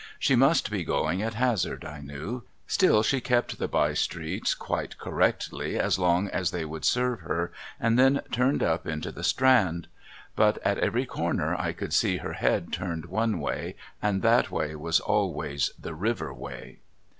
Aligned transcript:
She 0.17 0.35
must 0.35 0.71
be 0.71 0.83
going 0.83 1.21
at 1.21 1.35
hazard 1.35 1.85
I 1.85 2.01
knew, 2.01 2.41
still 2.65 3.03
she 3.03 3.21
kept 3.21 3.59
the 3.59 3.67
bye 3.67 3.93
streets 3.93 4.55
quite 4.55 4.97
correctly 4.97 5.77
as 5.77 5.99
long 5.99 6.27
as 6.29 6.49
they 6.49 6.65
would 6.65 6.85
serve 6.85 7.19
her, 7.19 7.51
and 7.79 7.99
then 7.99 8.21
turned 8.31 8.63
up 8.63 8.87
into 8.87 9.11
the 9.11 9.23
Strand. 9.23 9.87
But 10.35 10.57
at 10.65 10.79
every 10.79 11.05
corner 11.05 11.55
I 11.55 11.71
could 11.71 11.93
see 11.93 12.17
her 12.17 12.33
head 12.33 12.73
turned 12.73 13.05
one 13.05 13.39
way, 13.39 13.75
and 14.01 14.23
that 14.23 14.49
way 14.49 14.75
was 14.75 14.99
always 14.99 15.69
the 15.79 15.93
river 15.93 16.33
way. 16.33 16.79